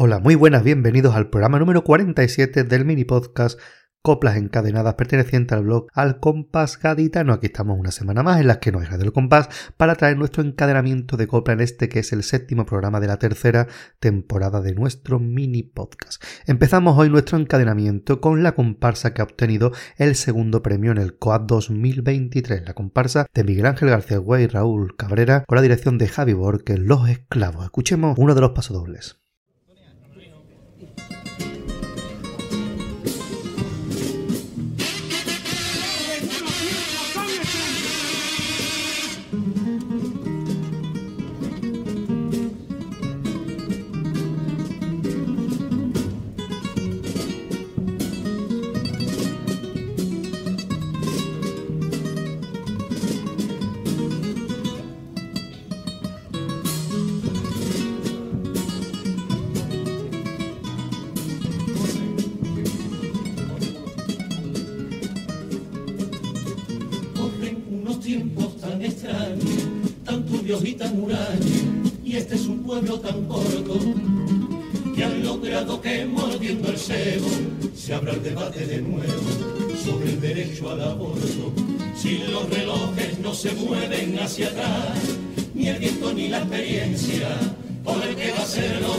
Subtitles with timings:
[0.00, 3.58] Hola, muy buenas, bienvenidos al programa número 47 del mini podcast
[4.00, 7.32] Coplas encadenadas pertenecientes al blog Al Compás Gaditano.
[7.32, 10.44] Aquí estamos una semana más en las que no es del compás para traer nuestro
[10.44, 13.66] encadenamiento de copla en este que es el séptimo programa de la tercera
[13.98, 16.22] temporada de nuestro mini podcast.
[16.46, 21.18] Empezamos hoy nuestro encadenamiento con la comparsa que ha obtenido el segundo premio en el
[21.18, 25.98] COAD 2023, la comparsa de Miguel Ángel García Güey y Raúl Cabrera con la dirección
[25.98, 27.64] de Javi Borges, Los Esclavos.
[27.64, 29.18] Escuchemos uno de los pasodobles.
[72.80, 73.80] Pueblo tan corto,
[74.94, 77.28] que han logrado que mordiendo el cebo
[77.74, 79.20] se abra el debate de nuevo
[79.84, 81.52] sobre el derecho al aborto.
[81.96, 84.96] Si los relojes no se mueven hacia atrás,
[85.54, 87.28] ni el viento ni la experiencia,
[87.82, 88.94] por el que va a serlo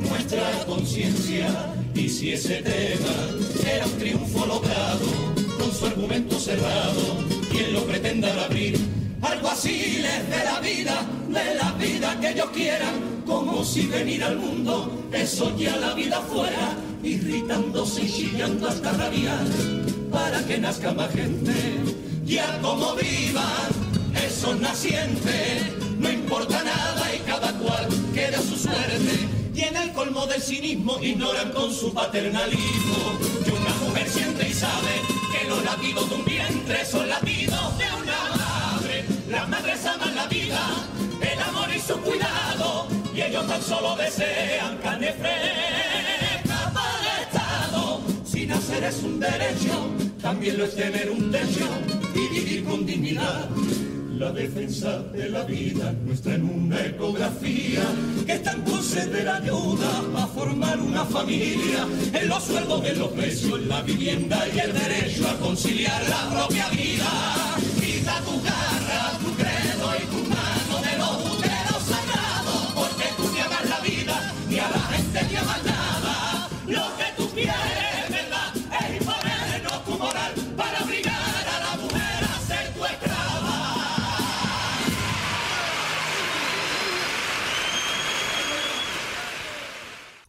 [0.00, 1.74] nuestra conciencia.
[1.94, 3.14] Y si ese tema
[3.72, 5.06] era un triunfo logrado,
[5.60, 7.18] con su argumento cerrado,
[7.52, 12.50] quien lo pretenda abrir algo así les de la vida, de la vida que ellos
[12.54, 18.92] quieran, como si venir al mundo eso ya la vida fuera, irritándose y chillando hasta
[18.92, 19.46] rabiar,
[20.10, 21.54] para que nazca más gente,
[22.24, 23.70] ya como vivan
[24.26, 25.62] esos nacientes,
[25.98, 29.28] no importa nada y cada cual queda su suerte.
[29.54, 34.52] Y en el colmo del cinismo ignoran con su paternalismo que una mujer siente y
[34.52, 35.00] sabe
[35.32, 38.05] que los latidos de un vientre son latidos de una
[39.28, 40.60] las madres aman la vida,
[41.20, 48.00] el amor y su cuidado, y ellos tan solo desean carne fresca para el Estado.
[48.24, 51.68] Si nacer es un derecho, también lo es tener un techo
[52.14, 53.48] y vivir con dignidad.
[54.18, 57.82] La defensa de la vida nuestra en una ecografía
[58.24, 63.58] que está en conceder ayuda a formar una familia en los sueldos, en los precios,
[63.58, 67.55] en la vivienda y el derecho a conciliar la propia vida.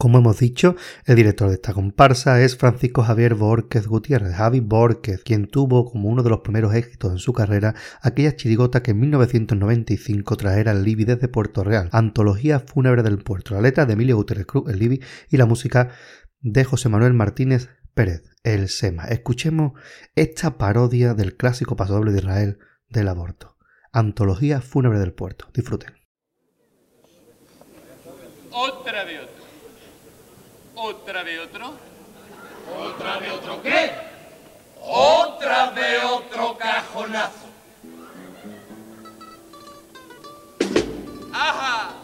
[0.00, 0.76] Como hemos dicho,
[1.06, 6.08] el director de esta comparsa es Francisco Javier Borquez Gutiérrez, Javi Borquez, quien tuvo como
[6.08, 10.84] uno de los primeros éxitos en su carrera aquella chirigota que en 1995 traera el
[10.84, 14.78] Libby desde Puerto Real, Antología Fúnebre del Puerto, la letra de Emilio Gutiérrez Cruz, el
[14.78, 15.90] Libby, y la música
[16.38, 19.06] de José Manuel Martínez Pérez, el SEMA.
[19.06, 19.72] Escuchemos
[20.14, 23.56] esta parodia del clásico pasodoble de Israel del aborto.
[23.90, 25.48] Antología Fúnebre del Puerto.
[25.52, 25.94] Disfruten.
[28.52, 29.04] Otra.
[30.80, 31.72] Otra de otro.
[32.78, 33.90] ¿Otra de otro qué?
[34.80, 37.48] Otra de otro cajonazo.
[41.32, 41.97] ¡Ajá!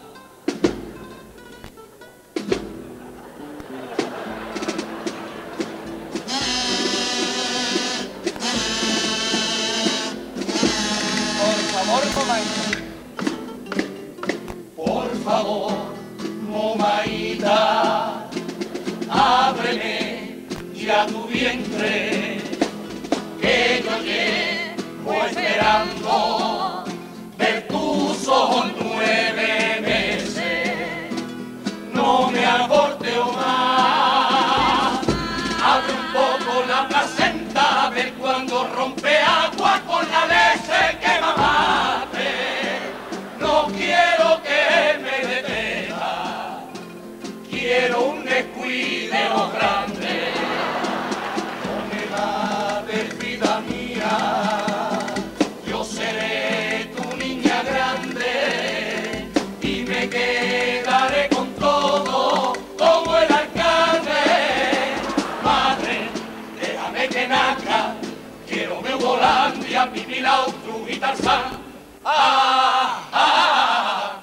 [70.23, 71.59] Outru y Tarzán.
[72.05, 74.19] Ah, ah,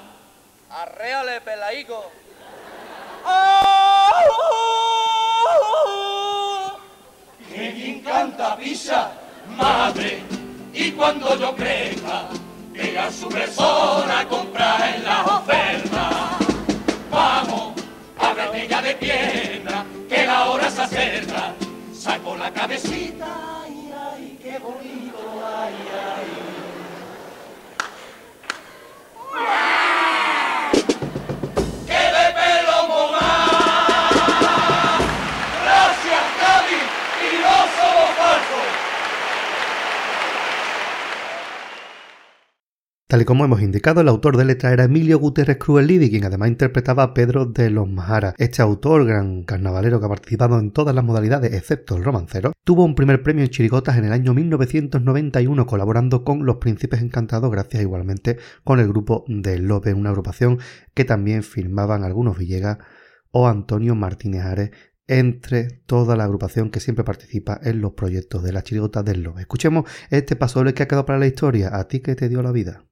[0.71, 0.83] ah.
[0.83, 2.11] Arréale, pelaico.
[7.53, 9.11] Que bien canta pisa,
[9.55, 10.23] madre,
[10.73, 12.23] y cuando yo crezca,
[12.73, 16.13] llega su persona a comprar en las ofertas.
[17.11, 17.73] Vamos,
[18.19, 21.53] ábrete ya de pierna, que la hora se acerca.
[21.93, 23.22] Saco la cabecita,
[43.25, 47.03] como hemos indicado, el autor de letra era Emilio Gutiérrez Cruz Lidi, quien además interpretaba
[47.03, 48.33] a Pedro de los Majara.
[48.37, 52.83] Este autor, gran carnavalero que ha participado en todas las modalidades excepto el romancero, tuvo
[52.83, 57.83] un primer premio en chirigotas en el año 1991 colaborando con Los Príncipes Encantados, gracias
[57.83, 60.59] igualmente con el grupo de Lope, una agrupación
[60.93, 62.79] que también firmaban algunos Villegas
[63.31, 64.71] o Antonio Martínez Ares
[65.07, 69.41] entre toda la agrupación que siempre participa en los proyectos de la chirigota del Lobe.
[69.41, 72.51] Escuchemos este pasoble que ha quedado para la historia, a ti que te dio la
[72.51, 72.85] vida.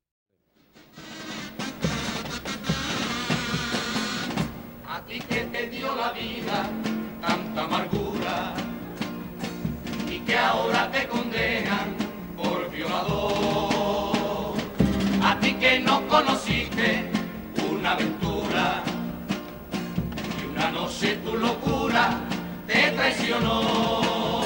[23.01, 24.41] Traicionó.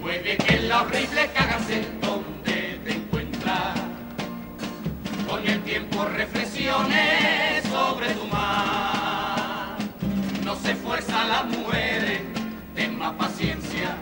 [0.00, 3.74] Puede que la horrible cárcel donde te encuentras
[5.28, 9.76] con el tiempo reflexiones sobre tu mar.
[10.44, 12.20] No se fuerza las mujeres,
[12.76, 13.96] ten más paciencia.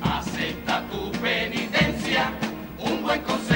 [0.00, 2.30] Acepta tu penitencia,
[2.78, 3.47] un buen consejo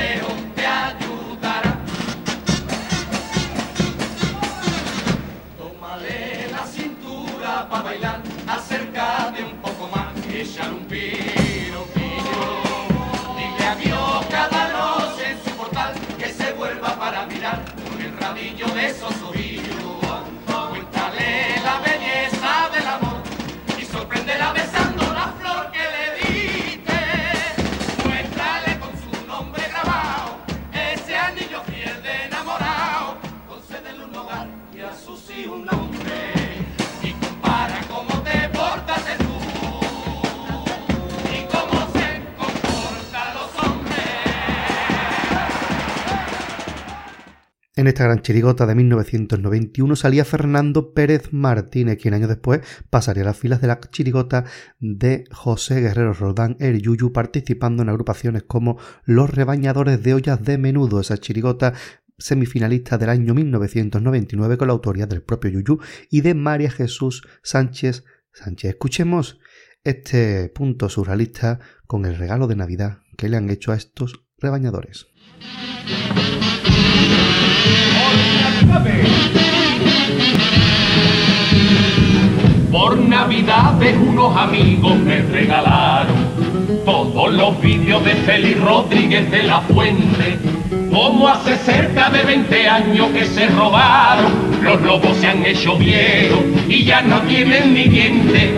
[47.93, 53.37] esta gran chirigota de 1991 salía Fernando Pérez Martínez, quien años después pasaría a las
[53.37, 54.45] filas de la chirigota
[54.81, 60.57] de José Guerrero Roldán El Yuyu, participando en agrupaciones como Los Rebañadores de Ollas de
[60.57, 61.75] Menudo, esa chirigota
[62.17, 65.79] semifinalista del año 1999 con la autoría del propio Yuyu
[66.11, 68.71] y de María Jesús Sánchez Sánchez.
[68.71, 69.39] Escuchemos
[69.85, 75.09] este punto surrealista con el regalo de Navidad que le han hecho a estos rebañadores.
[82.71, 86.17] Por Navidades unos amigos me regalaron
[86.85, 90.39] todos los vídeos de Félix Rodríguez de la Fuente.
[90.91, 94.33] Como hace cerca de 20 años que se robaron,
[94.63, 98.51] los lobos se han hecho viejos y ya no tienen ni dientes.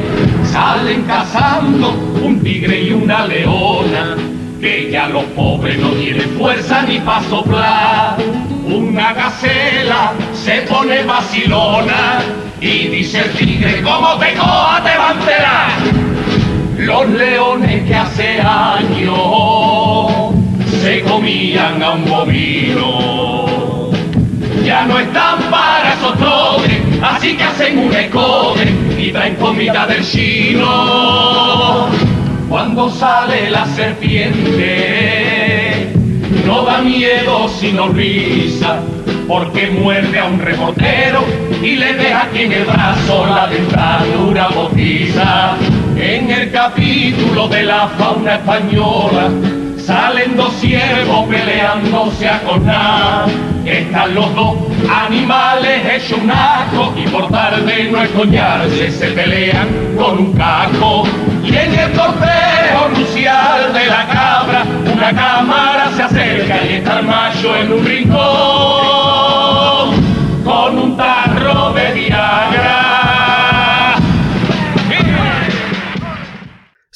[0.50, 4.16] Salen cazando un tigre y una leona,
[4.60, 8.16] que ya los pobres no tienen fuerza ni para soplar.
[8.64, 12.20] Una gacela se pone vacilona
[12.60, 15.70] y dice el tigre, como te coja te va a enterar.
[16.78, 19.12] Los leones que hace años
[20.80, 23.74] se comían a un bovino
[24.64, 30.02] ya no están para esos trotes, así que hacen un escote y traen comida del
[30.02, 31.88] chino.
[32.48, 35.23] Cuando sale la serpiente,
[36.46, 38.80] no da miedo sino risa,
[39.26, 41.24] porque muerde a un reportero
[41.62, 45.56] y le deja aquí en el brazo la dentadura botiza.
[45.96, 49.30] En el capítulo de la fauna española,
[49.84, 53.26] Salen dos ciervos peleándose a cornar.
[53.66, 54.56] Están los dos
[54.90, 61.04] animales hechos un asco y por tal de no escoñarse se pelean con un casco.
[61.42, 67.06] Y en el cortejo nupcial de la cabra, una cámara se acerca y está el
[67.06, 68.24] macho en un rincón
[70.44, 71.23] con un tarro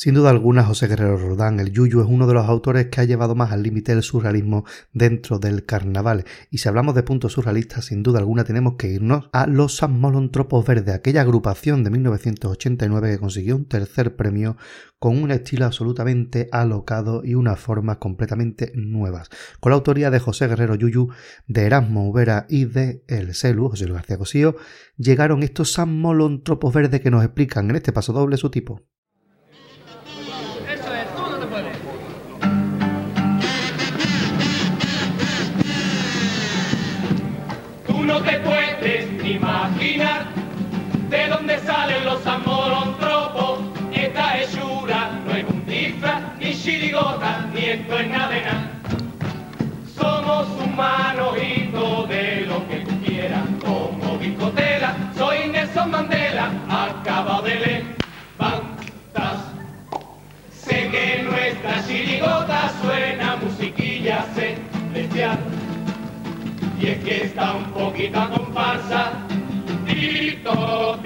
[0.08, 3.04] Sin duda alguna, José Guerrero Rodán, el Yuyu, es uno de los autores que ha
[3.04, 6.24] llevado más al límite el surrealismo dentro del carnaval.
[6.50, 10.64] Y si hablamos de puntos surrealistas, sin duda alguna tenemos que irnos a los Molóntropos
[10.64, 14.56] Verdes, aquella agrupación de 1989 que consiguió un tercer premio
[14.98, 19.28] con un estilo absolutamente alocado y unas formas completamente nuevas.
[19.60, 21.10] Con la autoría de José Guerrero Yuyu,
[21.48, 24.56] de Erasmo Ubera y de El Celu, José García Cosío,
[24.96, 28.86] llegaron estos Molóntropos Verdes que nos explican en este paso doble su tipo.
[38.18, 40.26] No te puedes imaginar
[41.08, 43.60] de dónde salen los amorontropos.
[43.92, 48.70] Esta hechura no es un disfraz, ni chirigota, ni esto es nada
[49.96, 54.96] Somos humanos y todo de lo que tú quieras, como discotela.
[55.16, 59.36] Soy Nelson Mandela, acabo de levantar.
[60.50, 65.57] Sé que nuestra chirigota suena musiquilla celestial.
[66.80, 69.12] Y es que está un poquito a comparsa,
[69.86, 71.00] tito,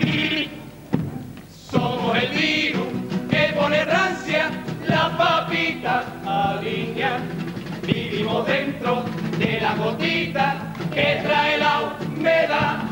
[1.71, 2.87] Somos el virus
[3.31, 4.50] que pone rancia
[4.87, 6.05] la papita
[6.62, 7.19] línea.
[7.87, 9.02] Vivimos dentro
[9.38, 12.92] de la gotita que trae la humedad.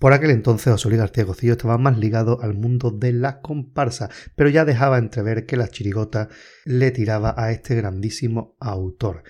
[0.00, 4.48] Por aquel entonces José García Cocillo estaba más ligado al mundo de la comparsa, pero
[4.48, 6.30] ya dejaba entrever que la chirigota
[6.64, 9.24] le tiraba a este grandísimo autor.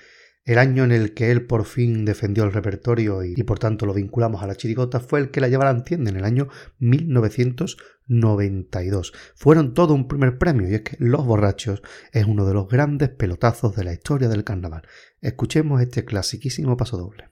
[0.44, 3.94] El año en el que él por fin defendió el repertorio y, por tanto lo
[3.94, 6.46] vinculamos a la chirigota fue el que la llevaba a en el año
[6.78, 9.12] 1992.
[9.34, 13.08] Fueron todo un primer premio y es que Los Borrachos es uno de los grandes
[13.08, 14.82] pelotazos de la historia del carnaval.
[15.20, 17.29] Escuchemos este clasiquísimo paso doble.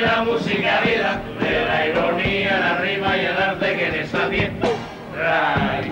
[0.00, 4.68] Música vida, de la ironía, la rima y el arte que en esta fiesta
[5.14, 5.90] trae.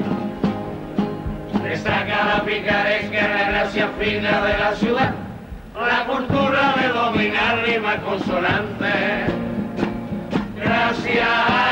[1.63, 5.15] Destaca la picaresca, la gracia fina de la ciudad,
[5.81, 9.33] la cultura de dominar rimas consonantes.
[10.57, 11.72] Gracias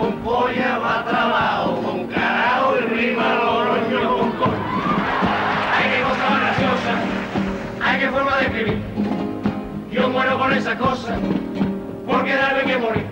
[0.00, 4.54] con polla, va trabajo con carajo y rima loroño con coño.
[5.76, 6.92] Hay que cosa graciosa,
[7.84, 8.82] hay que forma de escribir.
[9.92, 11.18] Yo muero con esa cosa,
[12.06, 13.06] porque debe que morir.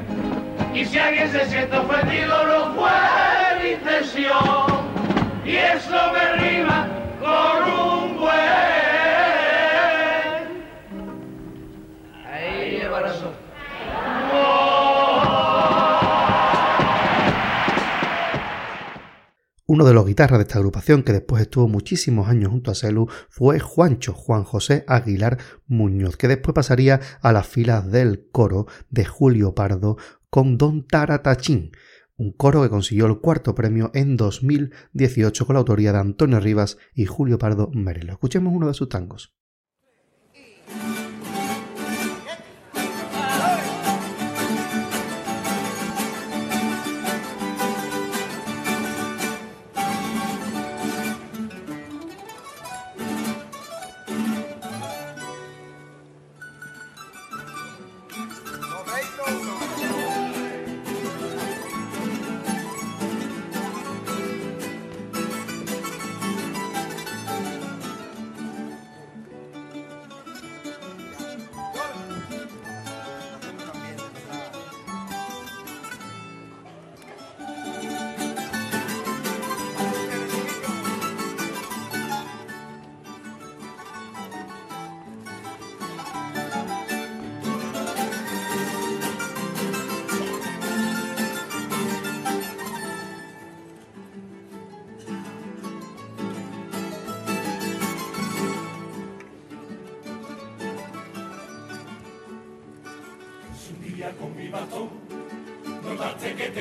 [0.75, 2.90] Y si alguien se siente ofendido, no fue
[3.62, 4.88] mi intención.
[5.45, 6.98] Y eso me rima
[19.78, 23.06] Uno de los guitarras de esta agrupación, que después estuvo muchísimos años junto a Celu,
[23.28, 29.04] fue Juancho, Juan José Aguilar Muñoz, que después pasaría a las filas del coro de
[29.04, 29.97] Julio Pardo
[30.30, 31.70] con Don Taratachín,
[32.16, 36.78] un coro que consiguió el cuarto premio en 2018 con la autoría de Antonio Rivas
[36.92, 38.14] y Julio Pardo Merelo.
[38.14, 39.38] Escuchemos uno de sus tangos.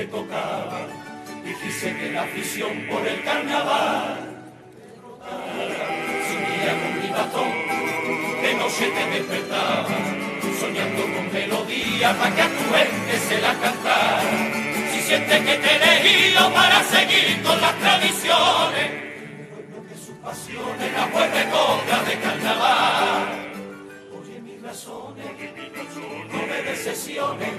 [0.10, 0.88] Tocaba,
[1.44, 4.38] dijiste que la afición por el carnaval
[6.28, 7.52] Seguía con mi bastón,
[8.42, 9.88] de noche te despertaba,
[10.60, 14.22] soñando con melodía para que a tu gente se la cantara.
[14.94, 18.88] Si sientes que te elegido para seguir con las tradiciones,
[19.90, 23.54] que sus pasiones la vuelve contra de carnaval.
[24.18, 25.26] Oye mis razones,
[26.32, 27.52] no me decepciones,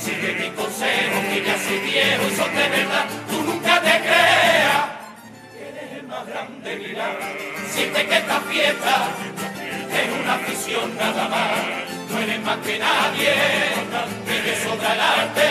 [0.00, 5.00] sigue mi consejo que ya se dieron y son de verdad, tú nunca te creas
[6.10, 7.18] más grande mirar.
[7.70, 9.08] Siente que esta fiesta
[10.00, 12.10] es una afición nada más.
[12.10, 13.34] No eres más que nadie,
[14.44, 15.48] que sobra el arte.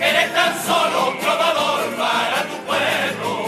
[0.00, 3.46] Eres tan solo un trovador para tu pueblo.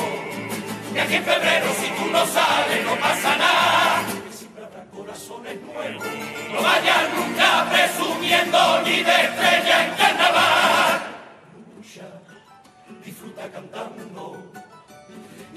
[0.94, 4.02] Y aquí en febrero si tú no sales no pasa nada.
[4.30, 6.07] Siempre habrá corazones nuevos.
[6.52, 11.00] No vayas nunca presumiendo ni de estrella en carnaval.
[11.76, 12.06] Lucha,
[13.04, 14.48] disfruta cantando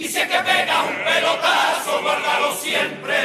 [0.02, 3.16] y si es que pega un pelotazo, guárdalo siempre.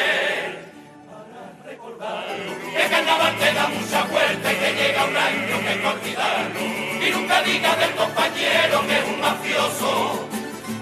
[1.08, 2.26] Para recordar
[2.70, 6.61] que el carnaval te da mucha vuelta y te llega un año que no olvidarlo.
[6.61, 10.28] Y nunca digas del compañero que es un mafioso,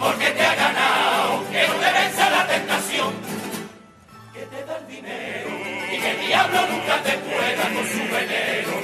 [0.00, 3.14] porque te ha ganado, que no te venza la tentación,
[4.33, 5.63] que te da el dinero
[6.35, 8.75] diablo nunca te pueda con su veneno.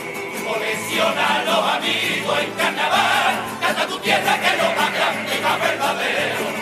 [0.47, 5.61] Colecciona los amigos en carnaval, canta tu tierra que es lo más grande y más
[5.61, 6.61] verdadero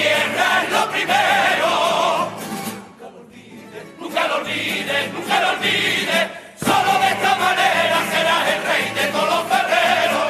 [0.00, 1.70] tierra es lo primero.
[3.00, 6.24] Nunca lo olvides, nunca lo olvides, nunca lo olvides.
[6.56, 10.28] Solo de esta manera serás el rey de todos los ferreros.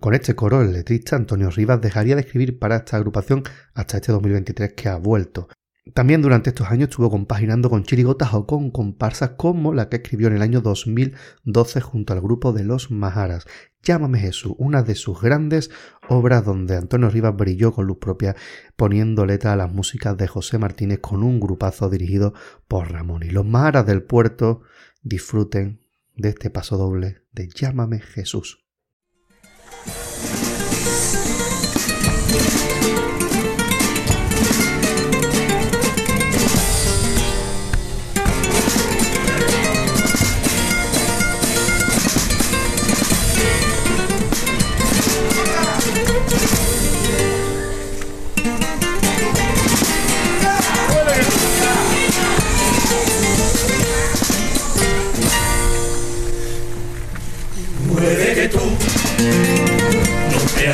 [0.00, 3.42] Con este coro, el letrista Antonio Rivas dejaría de escribir para esta agrupación
[3.74, 5.48] hasta este 2023 que ha vuelto.
[5.94, 10.26] También durante estos años estuvo compaginando con chirigotas o con comparsas como la que escribió
[10.26, 13.46] en el año 2012 junto al grupo de los Maharas.
[13.82, 15.70] Llámame Jesús, una de sus grandes
[16.08, 18.34] obras donde Antonio Rivas brilló con luz propia
[18.74, 22.34] poniendo letra a las músicas de José Martínez con un grupazo dirigido
[22.66, 23.22] por Ramón.
[23.22, 24.62] Y los Maharas del puerto
[25.02, 25.82] disfruten
[26.16, 28.65] de este paso doble de Llámame Jesús.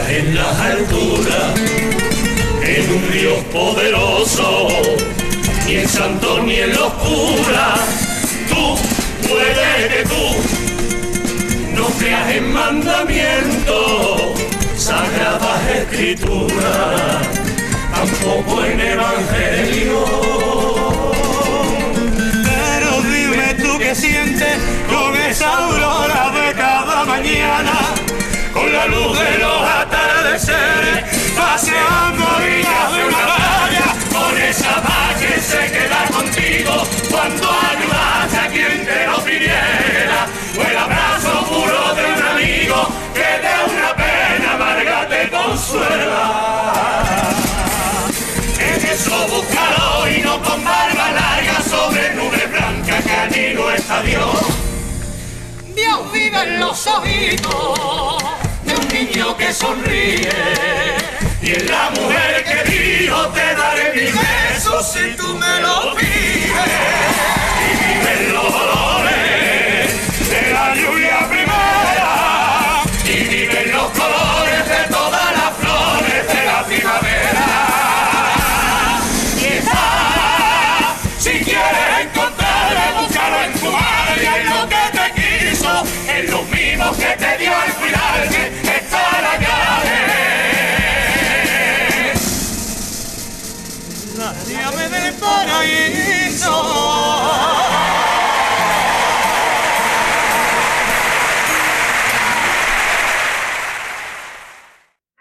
[0.09, 1.55] En las alturas,
[2.63, 4.69] en un río poderoso,
[5.67, 7.75] ni en santo ni en locura,
[8.49, 8.77] tú
[9.29, 10.25] puedes que tú
[11.77, 14.35] no creas en mandamiento,
[14.77, 17.29] sagradas escrituras,
[17.95, 20.33] tampoco en evangelio.
[23.95, 24.57] Sientes
[24.89, 27.93] con esa aurora de cada mañana
[28.53, 31.05] con la luz de los atardeceres,
[31.37, 34.83] paseando orillas de una playa, con esa
[35.19, 40.27] que se queda contigo cuando ayudas a quien te lo pidiera,
[40.59, 46.25] o el abrazo puro de un amigo que de una pena amarga te consuela.
[48.59, 54.03] En eso búscalo y no con barba larga sobre nube blanca que allí no está
[54.03, 54.37] Dios.
[55.75, 58.22] Dios vive en los ojitos
[59.05, 60.29] niño que sonríe.
[61.43, 66.73] Y en la mujer que dijo te daré mi beso si tú me lo pides
[67.67, 69.91] y viven los dolores
[70.31, 72.83] de la lluvia primera.
[73.05, 77.47] Y viven los colores de todas las flores de la primavera.
[79.41, 85.83] Y está si quieres encontrarle búscalo en tu madre y en lo que te quiso
[86.09, 88.62] en los mismos que te dio al cuidarte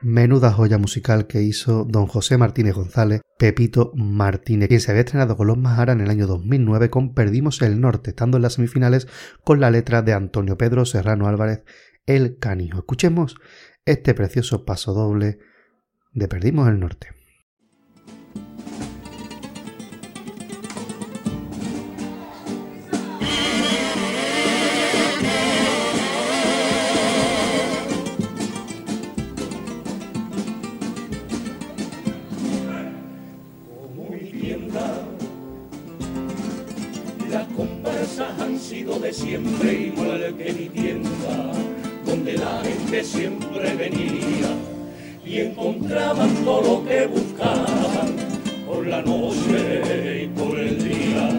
[0.03, 5.37] Menuda joya musical que hizo don José Martínez González, Pepito Martínez, quien se había estrenado
[5.37, 9.07] con los Majara en el año 2009 con Perdimos el Norte, estando en las semifinales
[9.43, 11.63] con la letra de Antonio Pedro Serrano Álvarez,
[12.05, 12.79] el Canijo.
[12.79, 13.35] Escuchemos
[13.85, 15.39] este precioso paso doble
[16.13, 17.09] de Perdimos el Norte.
[37.31, 41.70] Las conversas han sido de siempre igual que mi tienda
[42.23, 44.49] donde la gente siempre venía
[45.25, 48.15] y encontraban todo lo que buscaban
[48.67, 51.29] por la noche y por el día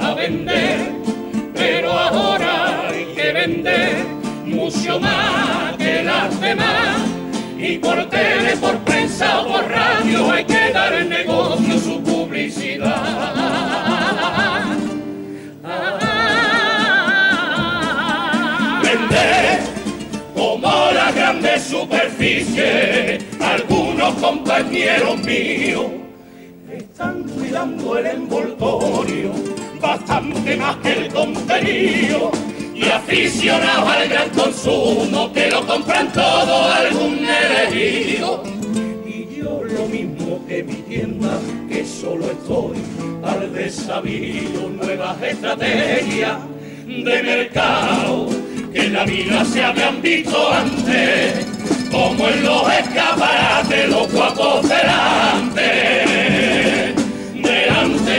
[0.00, 0.90] a vender,
[1.54, 4.04] pero ahora hay que vender
[4.44, 7.02] mucho más que las demás
[7.56, 13.25] y por tele, por prensa o por radio hay que dar el negocio su publicidad.
[21.40, 25.86] Grande superficie, algunos compañeros míos
[26.70, 29.32] están cuidando el envoltorio
[29.80, 32.30] bastante más que el contenido
[32.74, 38.42] y aficionados al gran consumo que lo compran todo algún elegido.
[39.06, 42.76] Y yo lo mismo que mi tienda, que solo estoy
[43.24, 46.38] al desabido nuevas estrategias
[46.86, 48.35] de mercado
[48.76, 51.46] en la vida se habían visto antes,
[51.90, 55.62] como en los escaparates los guapos delante,
[57.34, 58.12] delante,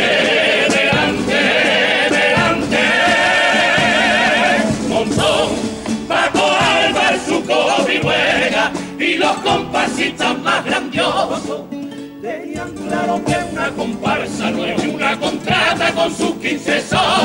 [0.70, 1.40] delante,
[2.10, 2.78] delante.
[4.90, 5.50] Montón,
[6.08, 7.44] Paco Álvarez, su
[7.88, 11.62] Viruega y los compasistas más grandiosos.
[12.22, 17.17] Tenían claro que una comparsa no es una contrata con sus 15 socios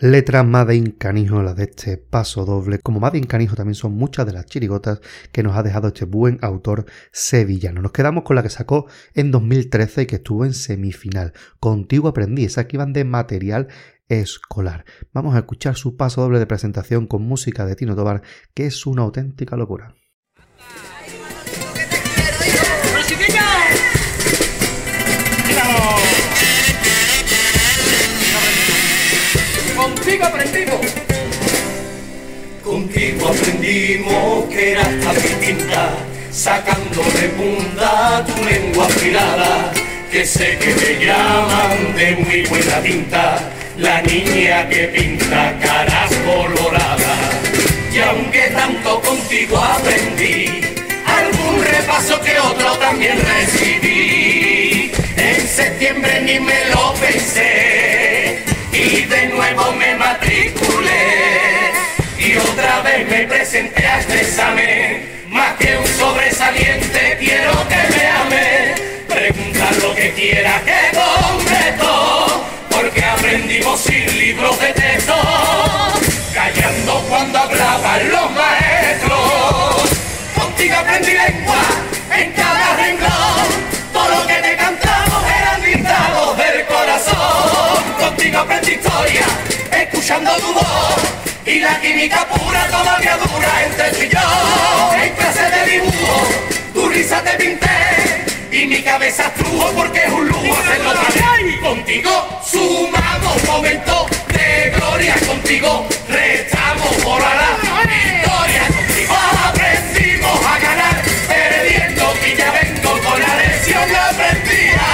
[0.00, 2.78] Letra Made Canijo, la de este paso doble.
[2.78, 5.00] Como Made Canijo también son muchas de las chirigotas
[5.32, 7.82] que nos ha dejado este buen autor sevillano.
[7.82, 11.32] Nos quedamos con la que sacó en 2013 y que estuvo en semifinal.
[11.58, 13.66] Contigo aprendí, esa que iban de material
[14.08, 14.84] escolar.
[15.12, 18.22] Vamos a escuchar su paso doble de presentación con música de Tino Tobar,
[18.54, 19.94] que es una auténtica locura.
[29.76, 30.80] Contigo aprendimos.
[32.64, 35.96] Contigo aprendimos que eras tan distinta,
[36.30, 39.72] sacando de punta tu lengua afilada,
[40.10, 43.38] que sé que te llaman de muy buena tinta,
[43.78, 47.18] la niña que pinta caras coloradas.
[47.92, 50.60] Y aunque tanto contigo aprendí,
[51.06, 59.72] algún repaso que otro también recibí, en septiembre ni me lo pensé y de nuevo
[59.72, 61.72] me matriculé
[62.18, 65.08] y otra vez me presenté a este examen.
[65.28, 68.74] Más que un sobresaliente quiero que me ame.
[69.08, 73.47] Pregunta lo que quiera que completo, porque aprendimos
[73.78, 75.14] sin libros de texto,
[76.34, 79.18] callando cuando hablaban los maestros.
[80.34, 81.62] Contigo aprendí lengua
[82.16, 83.46] en cada renglón,
[83.92, 87.84] todo lo que te cantamos eran dictados del corazón.
[87.98, 89.26] Contigo aprendí historia,
[89.70, 91.18] escuchando tu voz.
[91.46, 95.02] Y la química pura todavía dura entre tú y yo.
[95.02, 96.28] En clase de dibujo,
[96.74, 97.68] tu risa te pinté.
[98.50, 101.60] Y mi cabeza estrujo porque es un lujo hacerlo también.
[101.60, 102.40] Contigo
[103.28, 105.14] sumamos momentos de gloria.
[105.26, 108.62] Contigo restamos por la victoria.
[108.68, 109.14] Contigo
[109.48, 114.88] aprendimos a ganar, perdiendo y ya vengo con la lección aprendida.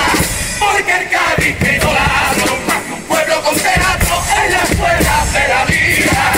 [0.59, 5.49] Porque el Cádiz quedó ladro, más que un pueblo con teatro en la escuela de
[5.49, 6.33] la vida.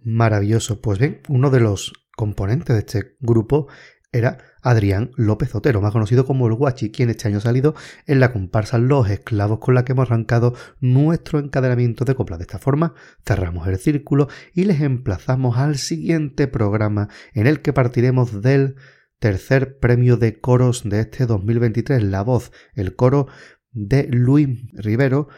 [0.00, 0.80] Maravilloso.
[0.80, 3.68] Pues bien, uno de los componentes de este grupo
[4.16, 7.74] era Adrián López Otero, más conocido como el Guachi, quien este año ha salido
[8.06, 12.38] en la comparsa Los Esclavos, con la que hemos arrancado nuestro encadenamiento de coplas.
[12.38, 17.72] De esta forma, cerramos el círculo y les emplazamos al siguiente programa en el que
[17.72, 18.76] partiremos del
[19.18, 23.28] tercer premio de coros de este 2023, La Voz, el coro
[23.72, 25.28] de Luis Rivero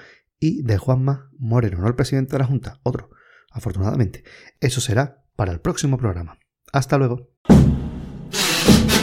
[0.41, 3.11] y de Juanma Moreno, no el presidente de la Junta, otro,
[3.51, 4.25] afortunadamente.
[4.61, 6.39] Eso será para el próximo programa.
[6.73, 7.31] Hasta luego.
[8.69, 8.98] Thank you.